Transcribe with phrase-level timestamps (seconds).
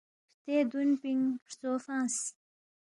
[0.45, 2.17] ہرتے دُون پِنگ ہرژو فنگس